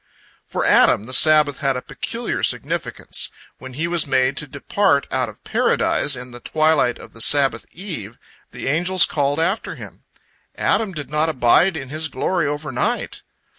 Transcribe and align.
"For 0.51 0.65
Adam 0.65 1.05
the 1.05 1.13
Sabbath 1.13 1.59
had 1.59 1.77
a 1.77 1.81
peculiar 1.83 2.41
significance. 2.41 3.29
When 3.59 3.73
he 3.73 3.87
was 3.87 4.07
made 4.07 4.35
to 4.37 4.47
depart 4.47 5.05
out 5.11 5.29
of 5.29 5.43
Paradise 5.43 6.15
in 6.15 6.31
the 6.31 6.39
twilight 6.39 6.97
of 6.97 7.13
the 7.13 7.21
Sabbath 7.21 7.67
eve, 7.71 8.17
the 8.49 8.65
angels 8.67 9.05
called 9.05 9.39
after 9.39 9.75
him, 9.75 10.01
"Adam 10.55 10.91
did 10.91 11.11
not 11.11 11.29
abide 11.29 11.77
in 11.77 11.89
his 11.89 12.07
glory 12.07 12.47
overnight!" 12.47 13.21